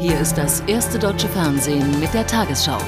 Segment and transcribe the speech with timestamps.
[0.00, 2.78] Hier ist das erste deutsche Fernsehen mit der Tagesschau.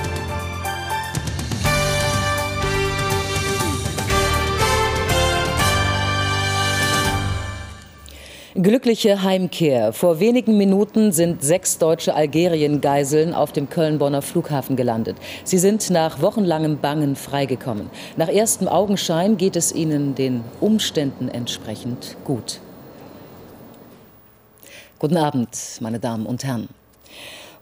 [8.55, 9.93] Glückliche Heimkehr.
[9.93, 15.17] Vor wenigen Minuten sind sechs deutsche Algerien-Geiseln auf dem Köln-Bonner Flughafen gelandet.
[15.43, 17.91] Sie sind nach wochenlangem Bangen freigekommen.
[18.17, 22.61] Nach erstem Augenschein geht es ihnen den Umständen entsprechend gut.
[25.01, 25.49] Guten Abend,
[25.81, 26.69] meine Damen und Herren.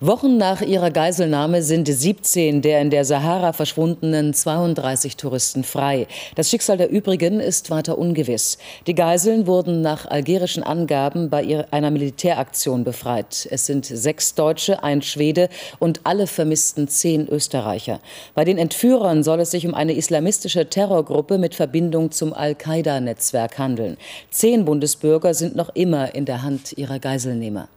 [0.01, 6.07] Wochen nach ihrer Geiselnahme sind 17 der in der Sahara verschwundenen 32 Touristen frei.
[6.37, 8.59] Das Schicksal der übrigen ist weiter ungewiss.
[8.87, 13.49] Die Geiseln wurden nach algerischen Angaben bei einer Militäraktion befreit.
[13.51, 15.49] Es sind sechs Deutsche, ein Schwede
[15.81, 17.99] und alle vermissten zehn Österreicher.
[18.37, 23.97] Bei den Entführern soll es sich um eine islamistische Terrorgruppe mit Verbindung zum Al-Qaida-Netzwerk handeln.
[24.31, 27.69] Zehn Bundesbürger sind noch immer in der Hand ihrer Geiselnehmer.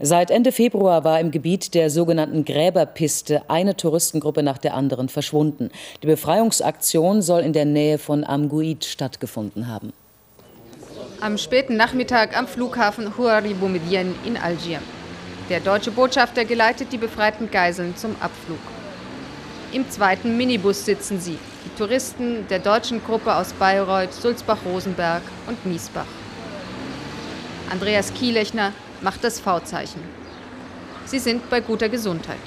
[0.00, 5.70] Seit Ende Februar war im Gebiet der sogenannten Gräberpiste eine Touristengruppe nach der anderen verschwunden.
[6.02, 9.92] Die Befreiungsaktion soll in der Nähe von Amguid stattgefunden haben.
[11.20, 14.80] Am späten Nachmittag am Flughafen Huari Boumediene in Algier.
[15.48, 18.58] Der deutsche Botschafter geleitet die befreiten Geiseln zum Abflug.
[19.72, 26.06] Im zweiten Minibus sitzen sie, die Touristen der deutschen Gruppe aus Bayreuth, Sulzbach-Rosenberg und Miesbach.
[27.70, 28.72] Andreas Kielechner,
[29.02, 30.00] macht das V-Zeichen.
[31.04, 32.38] Sie sind bei guter Gesundheit.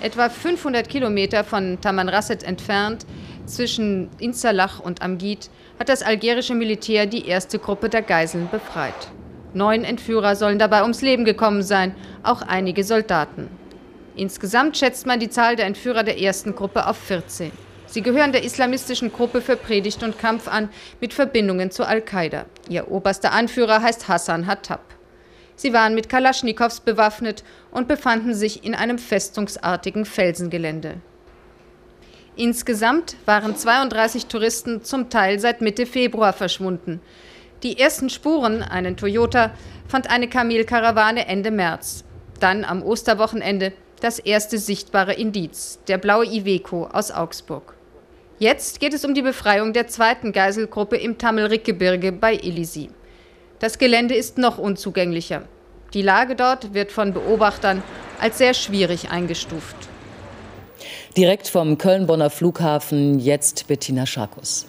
[0.00, 3.06] Etwa 500 Kilometer von Tamanrasset entfernt,
[3.46, 9.10] zwischen Insalach und Amgid, hat das algerische Militär die erste Gruppe der Geiseln befreit.
[9.54, 13.48] Neun Entführer sollen dabei ums Leben gekommen sein, auch einige Soldaten.
[14.14, 17.52] Insgesamt schätzt man die Zahl der Entführer der ersten Gruppe auf 14.
[17.86, 20.68] Sie gehören der islamistischen Gruppe für Predigt und Kampf an,
[21.00, 22.46] mit Verbindungen zu Al-Qaida.
[22.68, 24.80] Ihr oberster Anführer heißt Hassan Hattab.
[25.54, 30.96] Sie waren mit Kalaschnikows bewaffnet und befanden sich in einem festungsartigen Felsengelände.
[32.36, 37.00] Insgesamt waren 32 Touristen zum Teil seit Mitte Februar verschwunden.
[37.62, 39.52] Die ersten Spuren, einen Toyota,
[39.88, 42.04] fand eine Kamelkarawane Ende März.
[42.38, 47.75] Dann am Osterwochenende das erste sichtbare Indiz, der blaue Iveco aus Augsburg.
[48.38, 52.90] Jetzt geht es um die Befreiung der zweiten Geiselgruppe im Tamelrickgebirge bei Elisi.
[53.60, 55.42] Das Gelände ist noch unzugänglicher.
[55.94, 57.82] Die Lage dort wird von Beobachtern
[58.20, 59.76] als sehr schwierig eingestuft.
[61.16, 64.66] Direkt vom Köln-Bonner Flughafen jetzt Bettina Scharkus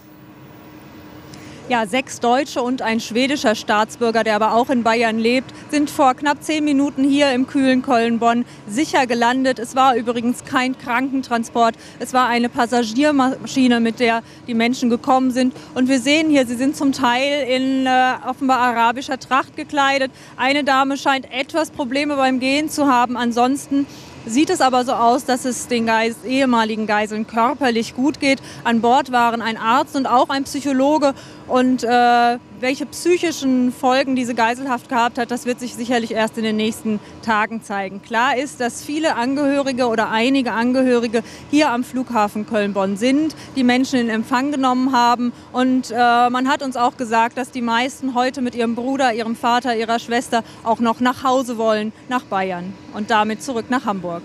[1.70, 6.14] ja, sechs Deutsche und ein schwedischer Staatsbürger, der aber auch in Bayern lebt, sind vor
[6.14, 9.60] knapp zehn Minuten hier im kühlen Köln-Bonn sicher gelandet.
[9.60, 15.54] Es war übrigens kein Krankentransport, es war eine Passagiermaschine, mit der die Menschen gekommen sind.
[15.76, 20.12] Und wir sehen hier, sie sind zum Teil in äh, offenbar arabischer Tracht gekleidet.
[20.38, 23.18] Eine Dame scheint etwas Probleme beim Gehen zu haben.
[23.18, 23.86] Ansonsten
[24.28, 28.40] sieht es aber so aus, dass es den Geis ehemaligen Geiseln körperlich gut geht.
[28.64, 31.14] An Bord waren ein Arzt und auch ein Psychologe.
[31.48, 36.44] Und äh, welche psychischen Folgen diese Geiselhaft gehabt hat, das wird sich sicherlich erst in
[36.44, 38.02] den nächsten Tagen zeigen.
[38.02, 44.00] Klar ist, dass viele Angehörige oder einige Angehörige hier am Flughafen Köln-Bonn sind, die Menschen
[44.00, 45.34] in Empfang genommen haben.
[45.54, 45.96] Und äh,
[46.30, 50.00] man hat uns auch gesagt, dass die meisten heute mit ihrem Bruder, ihrem Vater, ihrer
[50.00, 54.24] Schwester auch noch nach Hause wollen, nach Bayern und damit zurück nach Hamburg.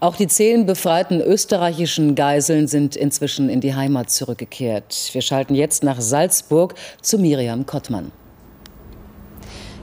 [0.00, 5.10] Auch die zehn befreiten österreichischen Geiseln sind inzwischen in die Heimat zurückgekehrt.
[5.12, 8.12] Wir schalten jetzt nach Salzburg zu Miriam Kottmann.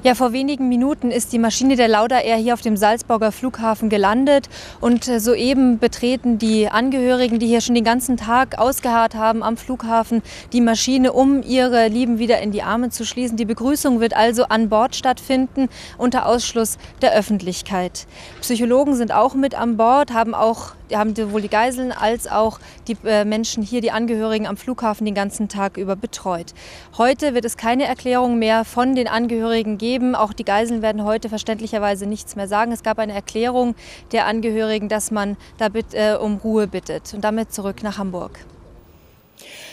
[0.02, 3.90] Ja, vor wenigen Minuten ist die Maschine der Lauda Air hier auf dem Salzburger Flughafen
[3.90, 4.48] gelandet
[4.80, 9.58] und äh, soeben betreten die Angehörigen, die hier schon den ganzen Tag ausgeharrt haben am
[9.58, 10.22] Flughafen,
[10.54, 13.36] die Maschine, um ihre Lieben wieder in die Arme zu schließen.
[13.36, 15.68] Die Begrüßung wird also an Bord stattfinden
[15.98, 18.08] unter Ausschluss der Öffentlichkeit.
[18.40, 22.98] Psychologen sind auch mit an Bord, haben auch haben sowohl die Geiseln als auch die
[23.06, 26.54] äh, Menschen hier, die Angehörigen am Flughafen den ganzen Tag über betreut.
[26.98, 30.16] Heute wird es keine Erklärung mehr von den Angehörigen geben.
[30.16, 32.72] Auch die Geiseln werden heute verständlicherweise nichts mehr sagen.
[32.72, 33.76] Es gab eine Erklärung
[34.12, 37.14] der Angehörigen, dass man da äh, um Ruhe bittet.
[37.14, 38.40] Und damit zurück nach Hamburg.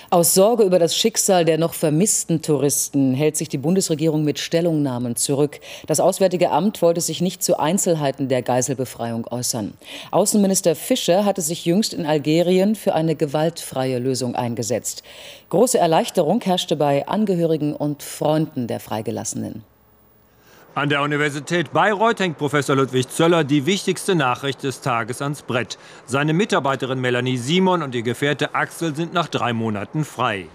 [0.09, 5.17] Aus Sorge über das Schicksal der noch vermissten Touristen hält sich die Bundesregierung mit Stellungnahmen
[5.17, 5.59] zurück.
[5.89, 9.75] Das Auswärtige Amt wollte sich nicht zu Einzelheiten der Geiselbefreiung äußern.
[10.13, 15.03] Außenminister Fischer hatte sich jüngst in Algerien für eine gewaltfreie Lösung eingesetzt.
[15.51, 19.65] Große Erleichterung herrschte bei Angehörigen und Freunden der Freigelassenen.
[20.77, 25.79] An der Universität Bayreuth hängt Professor Ludwig Zöller die wichtigste Nachricht des Tages ans Brett.
[26.05, 30.49] Seine Mitarbeiterin Melanie Simon und ihr Gefährte Axel sind nach drei Monaten frei.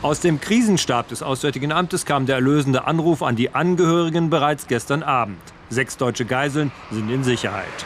[0.00, 5.02] Aus dem Krisenstab des Auswärtigen Amtes kam der erlösende Anruf an die Angehörigen bereits gestern
[5.02, 5.42] Abend.
[5.68, 7.84] Sechs deutsche Geiseln sind in Sicherheit.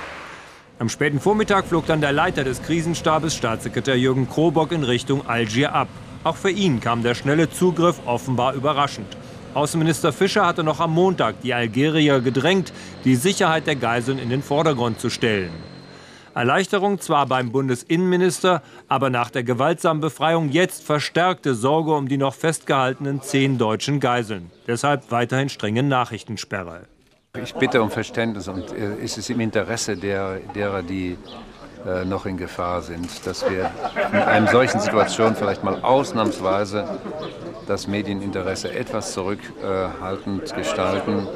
[0.78, 5.74] Am späten Vormittag flog dann der Leiter des Krisenstabes, Staatssekretär Jürgen Krobock, in Richtung Algier
[5.74, 5.88] ab.
[6.22, 9.08] Auch für ihn kam der schnelle Zugriff offenbar überraschend.
[9.58, 12.72] Außenminister Fischer hatte noch am Montag die Algerier gedrängt,
[13.04, 15.50] die Sicherheit der Geiseln in den Vordergrund zu stellen.
[16.32, 22.34] Erleichterung zwar beim Bundesinnenminister, aber nach der gewaltsamen Befreiung jetzt verstärkte Sorge um die noch
[22.34, 24.52] festgehaltenen zehn deutschen Geiseln.
[24.68, 26.82] Deshalb weiterhin strenge Nachrichtensperre.
[27.42, 31.18] Ich bitte um Verständnis und äh, ist es im Interesse der, derer, die
[31.88, 33.70] äh, noch in Gefahr sind, dass wir
[34.12, 36.84] in einer solchen Situation vielleicht mal ausnahmsweise
[37.66, 41.26] das Medieninteresse etwas zurückhaltend gestalten.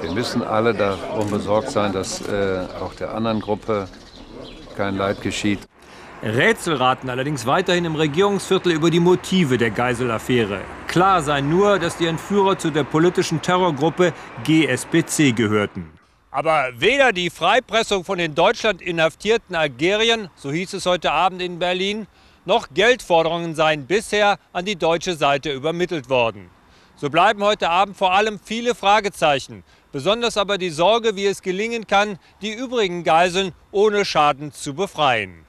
[0.00, 3.88] Wir müssen alle darum besorgt sein, dass äh, auch der anderen Gruppe
[4.76, 5.60] kein Leid geschieht.
[6.22, 10.60] Rätsel raten allerdings weiterhin im Regierungsviertel über die Motive der Geiselaffäre.
[10.86, 14.12] Klar sei nur, dass die Entführer zu der politischen Terrorgruppe
[14.44, 15.99] GSBC gehörten.
[16.30, 21.58] Aber weder die Freipressung von den Deutschland inhaftierten Algerien, so hieß es heute Abend in
[21.58, 22.06] Berlin,
[22.44, 26.48] noch Geldforderungen seien bisher an die deutsche Seite übermittelt worden.
[26.96, 31.86] So bleiben heute Abend vor allem viele Fragezeichen, besonders aber die Sorge, wie es gelingen
[31.86, 35.44] kann, die übrigen Geiseln ohne Schaden zu befreien.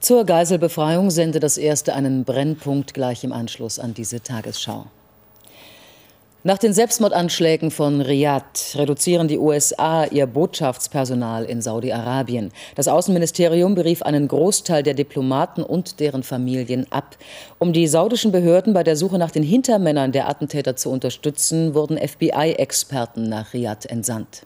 [0.00, 4.86] Zur Geiselbefreiung sende das erste einen Brennpunkt gleich im Anschluss an diese Tagesschau.
[6.46, 12.52] Nach den Selbstmordanschlägen von Riyadh reduzieren die USA ihr Botschaftspersonal in Saudi-Arabien.
[12.74, 17.16] Das Außenministerium berief einen Großteil der Diplomaten und deren Familien ab.
[17.58, 21.96] Um die saudischen Behörden bei der Suche nach den Hintermännern der Attentäter zu unterstützen, wurden
[21.96, 24.44] FBI-Experten nach Riyadh entsandt.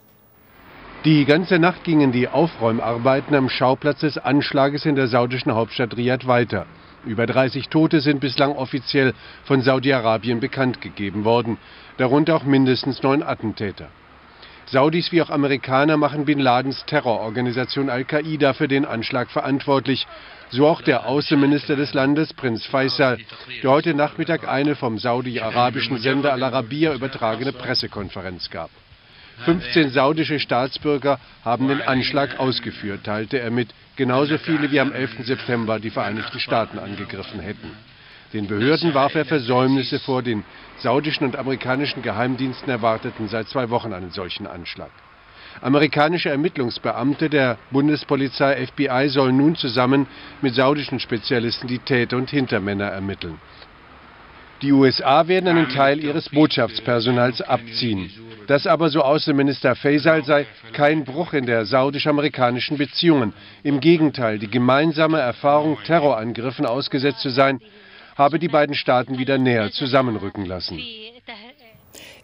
[1.04, 6.28] Die ganze Nacht gingen die Aufräumarbeiten am Schauplatz des Anschlages in der saudischen Hauptstadt Riyadh
[6.28, 6.66] weiter.
[7.04, 9.14] Über 30 Tote sind bislang offiziell
[9.44, 11.58] von Saudi-Arabien bekannt gegeben worden,
[11.96, 13.88] darunter auch mindestens neun Attentäter.
[14.66, 20.06] Saudis wie auch Amerikaner machen Bin Ladens Terrororganisation Al-Qaida für den Anschlag verantwortlich,
[20.50, 23.18] so auch der Außenminister des Landes, Prinz Faisal,
[23.62, 28.70] der heute Nachmittag eine vom saudi-arabischen Sender Al-Arabiya übertragene Pressekonferenz gab.
[29.44, 35.24] 15 saudische Staatsbürger haben den Anschlag ausgeführt, teilte er mit, genauso viele wie am 11.
[35.24, 37.70] September die Vereinigten Staaten angegriffen hätten.
[38.32, 40.44] Den Behörden warf er Versäumnisse vor, den
[40.78, 44.90] saudischen und amerikanischen Geheimdiensten erwarteten seit zwei Wochen einen solchen Anschlag.
[45.62, 50.06] Amerikanische Ermittlungsbeamte der Bundespolizei FBI sollen nun zusammen
[50.42, 53.38] mit saudischen Spezialisten die Täter und Hintermänner ermitteln.
[54.62, 58.10] Die USA werden einen Teil ihres Botschaftspersonals abziehen.
[58.48, 63.34] Das aber, so Außenminister Faisal, sei kein Bruch in der saudisch-amerikanischen Beziehungen.
[63.62, 67.60] Im Gegenteil, die gemeinsame Erfahrung, Terrorangriffen ausgesetzt zu sein,
[68.16, 70.80] habe die beiden Staaten wieder näher zusammenrücken lassen.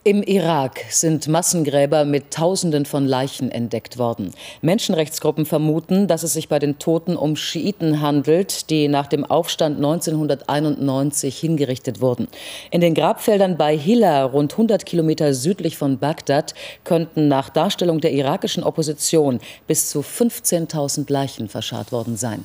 [0.06, 4.34] Im Irak sind Massengräber mit Tausenden von Leichen entdeckt worden.
[4.60, 9.76] Menschenrechtsgruppen vermuten, dass es sich bei den Toten um Schiiten handelt, die nach dem Aufstand
[9.76, 12.28] 1991 hingerichtet wurden.
[12.70, 16.52] In den Grabfeldern bei Hilla, rund 100 Kilometer südlich von Bagdad,
[16.84, 22.44] könnten nach Darstellung der irakischen Opposition bis zu 15.000 Leichen verscharrt worden sein.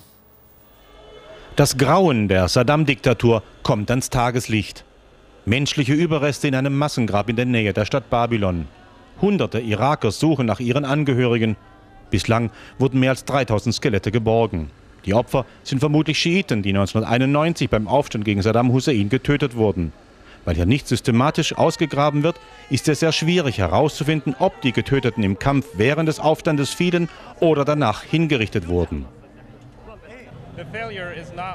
[1.58, 4.86] Das Grauen der Saddam-Diktatur kommt ans Tageslicht.
[5.50, 8.68] Menschliche Überreste in einem Massengrab in der Nähe der Stadt Babylon.
[9.20, 11.56] Hunderte Iraker suchen nach ihren Angehörigen.
[12.12, 14.70] Bislang wurden mehr als 3000 Skelette geborgen.
[15.08, 19.92] Die Opfer sind vermutlich Schiiten, die 1991 beim Aufstand gegen Saddam Hussein getötet wurden.
[20.46, 22.40] Weil hier nicht systematisch ausgegraben wird,
[22.70, 27.66] ist es sehr schwierig herauszufinden, ob die Getöteten im Kampf während des Aufstandes fielen oder
[27.66, 29.08] danach hingerichtet wurden.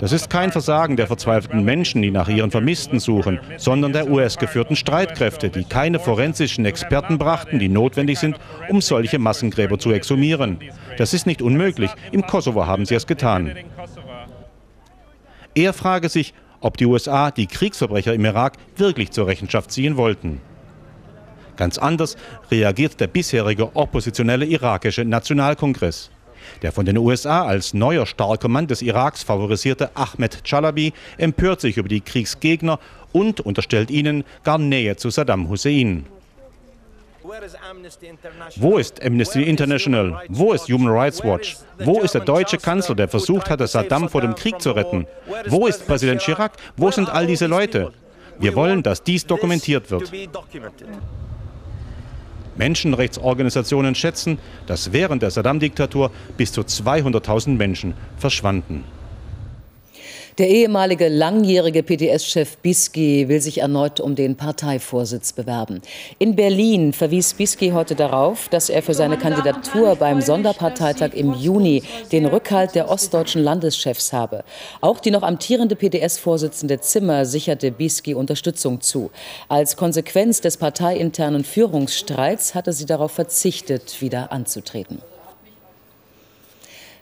[0.00, 4.76] Das ist kein Versagen der verzweifelten Menschen, die nach ihren Vermissten suchen, sondern der US-geführten
[4.76, 10.58] Streitkräfte, die keine forensischen Experten brachten, die notwendig sind, um solche Massengräber zu exhumieren.
[10.96, 11.90] Das ist nicht unmöglich.
[12.12, 13.54] Im Kosovo haben sie es getan.
[15.54, 20.40] Er frage sich, ob die USA die Kriegsverbrecher im Irak wirklich zur Rechenschaft ziehen wollten.
[21.56, 22.16] Ganz anders
[22.50, 26.10] reagiert der bisherige oppositionelle irakische Nationalkongress.
[26.62, 31.76] Der von den USA als neuer starker Mann des Iraks favorisierte Ahmed Chalabi empört sich
[31.76, 32.78] über die Kriegsgegner
[33.12, 36.06] und unterstellt ihnen gar Nähe zu Saddam Hussein.
[38.56, 40.22] Wo ist Amnesty International?
[40.28, 41.56] Wo ist Human Rights Watch?
[41.78, 45.06] Wo ist der deutsche Kanzler, der versucht hatte, Saddam vor dem Krieg zu retten?
[45.46, 46.52] Wo ist Präsident Chirac?
[46.76, 47.92] Wo sind all diese Leute?
[48.38, 50.12] Wir wollen, dass dies dokumentiert wird.
[52.56, 58.84] Menschenrechtsorganisationen schätzen, dass während der Saddam-Diktatur bis zu 200.000 Menschen verschwanden.
[60.38, 65.80] Der ehemalige langjährige PDS-Chef Bisky will sich erneut um den Parteivorsitz bewerben.
[66.18, 71.84] In Berlin verwies Bisky heute darauf, dass er für seine Kandidatur beim Sonderparteitag im Juni
[72.10, 74.42] den Rückhalt der ostdeutschen Landeschefs habe.
[74.80, 79.12] Auch die noch amtierende PDS-Vorsitzende Zimmer sicherte Bisky Unterstützung zu.
[79.48, 84.98] Als Konsequenz des parteiinternen Führungsstreits hatte sie darauf verzichtet, wieder anzutreten.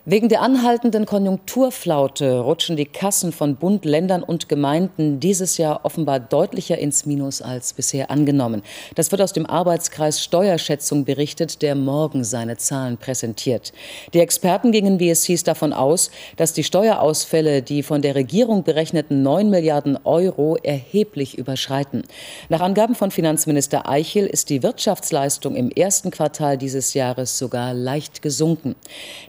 [0.04, 6.18] Wegen der anhaltenden Konjunkturflaute rutschen die Kassen von Bund, Ländern und Gemeinden dieses Jahr offenbar
[6.18, 8.62] deutlicher ins Minus als bisher angenommen.
[8.96, 13.72] Das wird aus dem Arbeitskreis Steuerschätzung berichtet, der morgen seine Zahlen präsentiert.
[14.12, 18.64] Die Experten gingen, wie es hieß, davon aus, dass die Steuerausfälle die von der Regierung
[18.64, 22.02] berechneten 9 Milliarden Euro erheblich überschreiten.
[22.48, 28.20] Nach Angaben von Finanzminister Eichel ist die Wirtschaftsleistung im ersten Quartal dieses Jahres sogar leicht
[28.20, 28.74] gesunken.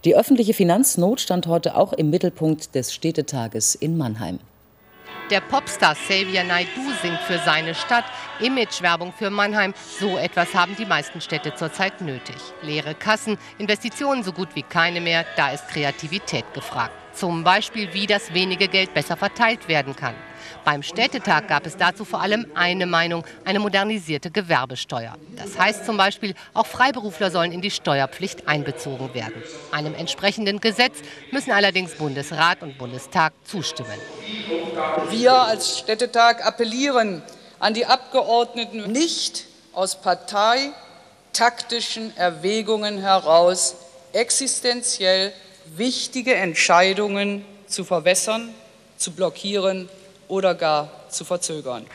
[0.04, 4.40] Die öffentliche Finanznot stand heute auch im Mittelpunkt des Städtetages in Mannheim.
[5.30, 8.06] Der Popstar Xavier Naidoo singt für seine Stadt.
[8.40, 9.74] Imagewerbung für Mannheim.
[10.00, 12.38] So etwas haben die meisten Städte zurzeit nötig.
[12.62, 15.26] Leere Kassen, Investitionen so gut wie keine mehr.
[15.36, 17.03] Da ist Kreativität gefragt.
[17.14, 20.16] Zum Beispiel, wie das wenige Geld besser verteilt werden kann.
[20.66, 25.18] Beim Städtetag gab es dazu vor allem eine Meinung, eine modernisierte Gewerbesteuer.
[25.36, 29.44] Das heißt zum Beispiel, auch Freiberufler sollen in die Steuerpflicht einbezogen werden.
[29.72, 31.00] Einem entsprechenden Gesetz
[31.32, 34.00] müssen allerdings Bundesrat und Bundestag zustimmen.
[35.10, 37.22] Wir als Städtetag appellieren
[37.60, 39.44] an die Abgeordneten nicht
[39.74, 43.76] aus parteitaktischen Erwägungen heraus
[44.14, 45.34] existenziell
[45.76, 48.50] wichtige Entscheidungen zu verwässern,
[48.98, 49.90] zu blockieren
[50.28, 51.86] oder gar zu verzögern.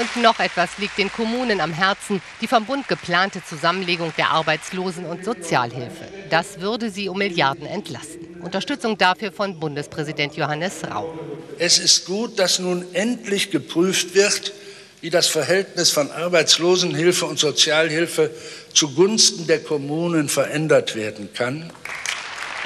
[0.00, 5.06] Und noch etwas liegt den Kommunen am Herzen, die vom Bund geplante Zusammenlegung der Arbeitslosen-
[5.06, 6.08] und Sozialhilfe.
[6.30, 8.42] Das würde sie um Milliarden entlasten.
[8.42, 11.16] Unterstützung dafür von Bundespräsident Johannes Rau.
[11.58, 14.52] Es ist gut, dass nun endlich geprüft wird,
[15.00, 18.30] wie das Verhältnis von Arbeitslosenhilfe und Sozialhilfe
[18.72, 21.70] zugunsten der Kommunen verändert werden kann.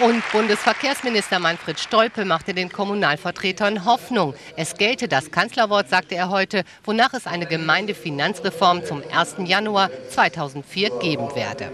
[0.01, 4.33] Und Bundesverkehrsminister Manfred Stolpe machte den Kommunalvertretern Hoffnung.
[4.57, 9.37] Es gelte das Kanzlerwort, sagte er heute, wonach es eine Gemeindefinanzreform zum 1.
[9.45, 11.73] Januar 2004 geben werde.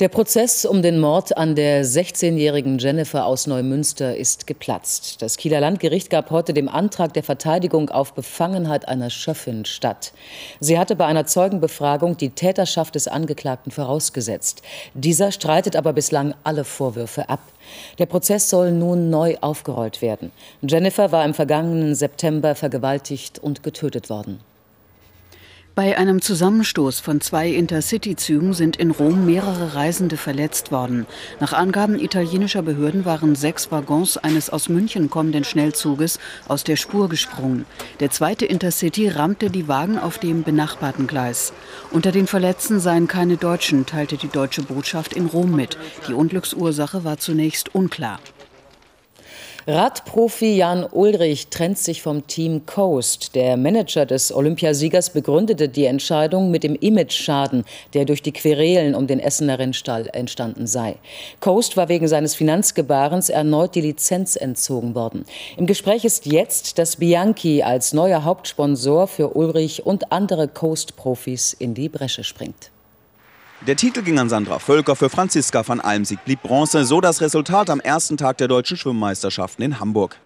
[0.00, 5.20] Der Prozess um den Mord an der 16-jährigen Jennifer aus Neumünster ist geplatzt.
[5.20, 10.14] Das Kieler Landgericht gab heute dem Antrag der Verteidigung auf Befangenheit einer Schöffin statt.
[10.58, 14.62] Sie hatte bei einer Zeugenbefragung die Täterschaft des Angeklagten vorausgesetzt.
[14.94, 17.42] Dieser streitet aber bislang alle Vorwürfe ab.
[17.98, 20.32] Der Prozess soll nun neu aufgerollt werden.
[20.62, 24.40] Jennifer war im vergangenen September vergewaltigt und getötet worden.
[25.76, 31.06] Bei einem Zusammenstoß von zwei Intercity-Zügen sind in Rom mehrere Reisende verletzt worden.
[31.38, 37.08] Nach Angaben italienischer Behörden waren sechs Waggons eines aus München kommenden Schnellzuges aus der Spur
[37.08, 37.66] gesprungen.
[38.00, 41.52] Der zweite Intercity rammte die Wagen auf dem benachbarten Gleis.
[41.92, 45.78] Unter den Verletzten seien keine Deutschen, teilte die deutsche Botschaft in Rom mit.
[46.08, 48.18] Die Unglücksursache war zunächst unklar.
[49.72, 53.36] Radprofi Jan Ulrich trennt sich vom Team Coast.
[53.36, 57.62] Der Manager des Olympiasiegers begründete die Entscheidung mit dem Imageschaden,
[57.94, 60.96] der durch die Querelen um den Essener Rennstall entstanden sei.
[61.38, 65.24] Coast war wegen seines Finanzgebarens erneut die Lizenz entzogen worden.
[65.56, 71.74] Im Gespräch ist jetzt, dass Bianchi als neuer Hauptsponsor für Ulrich und andere Coast-Profis in
[71.74, 72.72] die Bresche springt.
[73.66, 77.68] Der Titel ging an Sandra Völker, für Franziska van Almsieg blieb Bronze, so das Resultat
[77.68, 80.16] am ersten Tag der deutschen Schwimmmeisterschaften in Hamburg.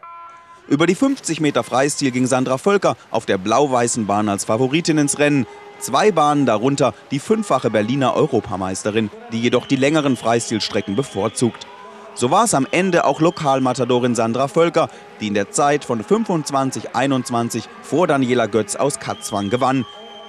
[0.69, 5.19] Über die 50 Meter Freistil ging Sandra Völker auf der blau-weißen Bahn als Favoritin ins
[5.19, 5.49] Rennen.
[5.81, 11.67] Zwei Bahnen darunter die fünffache Berliner Europameisterin, die jedoch die längeren Freistilstrecken bevorzugt.
[12.15, 14.89] So war es am Ende auch Lokalmatadorin Sandra Völker,
[15.21, 19.85] die in der Zeit von 25:21 vor Daniela Götz aus Katzwang gewann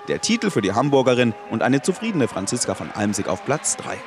[0.07, 3.97] der Titel für die Hamburgerin und eine zufriedene Franziska von Almsig auf Platz 3.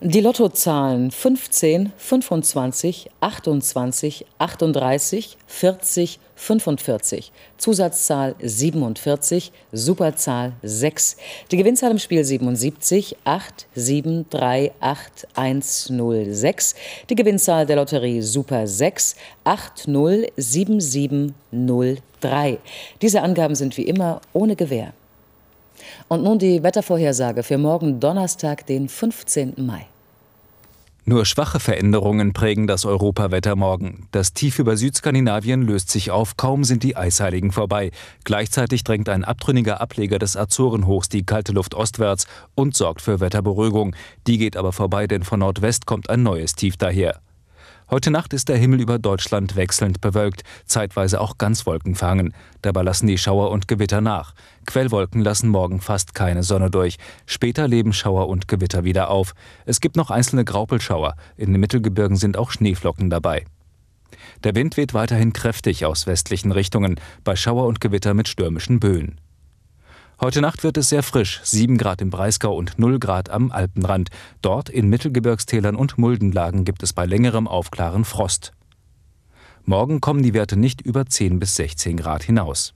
[0.00, 7.32] Die Lottozahlen 15, 25, 28, 38, 40, 45.
[7.56, 11.16] Zusatzzahl 47, Superzahl 6.
[11.50, 16.74] Die Gewinnzahl im Spiel 77, 8, 7, 3, 8, 1, 0, 6.
[17.08, 22.58] Die Gewinnzahl der Lotterie Super 6, 8, 0, 7, 7, 0, 3.
[23.02, 24.92] Diese Angaben sind wie immer ohne Gewähr.
[26.08, 29.54] Und nun die Wettervorhersage für morgen Donnerstag, den 15.
[29.58, 29.86] Mai.
[31.06, 34.08] Nur schwache Veränderungen prägen das Europawetter morgen.
[34.10, 37.90] Das Tief über Südskandinavien löst sich auf, kaum sind die Eisheiligen vorbei.
[38.24, 43.94] Gleichzeitig drängt ein abtrünniger Ableger des Azorenhochs die kalte Luft ostwärts und sorgt für Wetterberuhigung.
[44.26, 47.20] Die geht aber vorbei, denn von Nordwest kommt ein neues Tief daher.
[47.90, 52.32] Heute Nacht ist der Himmel über Deutschland wechselnd bewölkt, zeitweise auch ganz wolkenverhangen.
[52.62, 54.34] Dabei lassen die Schauer und Gewitter nach.
[54.66, 56.96] Quellwolken lassen morgen fast keine Sonne durch.
[57.26, 59.34] Später leben Schauer und Gewitter wieder auf.
[59.66, 61.14] Es gibt noch einzelne Graupelschauer.
[61.36, 63.44] In den Mittelgebirgen sind auch Schneeflocken dabei.
[64.44, 69.20] Der Wind weht weiterhin kräftig aus westlichen Richtungen, bei Schauer und Gewitter mit stürmischen Böen.
[70.20, 74.10] Heute Nacht wird es sehr frisch, 7 Grad im Breisgau und 0 Grad am Alpenrand.
[74.42, 78.52] Dort in Mittelgebirgstälern und Muldenlagen gibt es bei längerem Aufklaren Frost.
[79.64, 82.74] Morgen kommen die Werte nicht über 10 bis 16 Grad hinaus.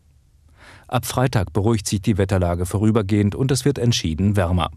[0.88, 4.70] Ab Freitag beruhigt sich die Wetterlage vorübergehend und es wird entschieden wärmer.